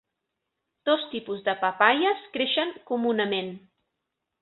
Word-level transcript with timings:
Dos 0.89 1.03
tipus 1.11 1.45
de 1.49 1.55
papaies 1.65 2.25
creixen 2.39 2.75
comunament. 2.91 3.57